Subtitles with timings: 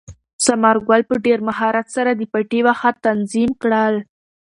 [0.45, 3.95] ثمر ګل په ډېر مهارت سره د پټي واښه تنظیم کړل.